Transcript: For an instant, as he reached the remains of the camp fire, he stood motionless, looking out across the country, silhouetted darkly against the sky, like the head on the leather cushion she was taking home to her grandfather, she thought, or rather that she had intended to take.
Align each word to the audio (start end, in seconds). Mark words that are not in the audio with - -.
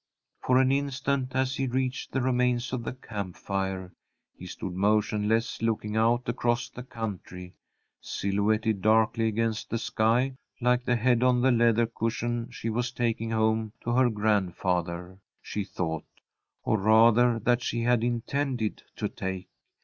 For 0.41 0.57
an 0.57 0.71
instant, 0.71 1.35
as 1.35 1.57
he 1.57 1.67
reached 1.67 2.11
the 2.11 2.23
remains 2.23 2.73
of 2.73 2.83
the 2.83 2.93
camp 2.93 3.37
fire, 3.37 3.93
he 4.35 4.47
stood 4.47 4.73
motionless, 4.73 5.61
looking 5.61 5.95
out 5.95 6.27
across 6.27 6.69
the 6.69 6.81
country, 6.81 7.53
silhouetted 8.01 8.81
darkly 8.81 9.27
against 9.27 9.69
the 9.69 9.77
sky, 9.77 10.33
like 10.59 10.85
the 10.85 10.95
head 10.95 11.21
on 11.21 11.41
the 11.41 11.51
leather 11.51 11.85
cushion 11.85 12.49
she 12.49 12.67
was 12.67 12.91
taking 12.91 13.29
home 13.29 13.73
to 13.83 13.91
her 13.91 14.09
grandfather, 14.09 15.19
she 15.39 15.63
thought, 15.63 16.07
or 16.63 16.79
rather 16.79 17.37
that 17.37 17.61
she 17.61 17.81
had 17.83 18.03
intended 18.03 18.81
to 18.95 19.07
take. 19.07 19.49